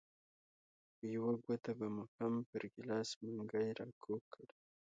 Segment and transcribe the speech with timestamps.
[0.95, 4.47] په یوه ګوته به مو هم پر ګیلاس منګی راکوږ کړ.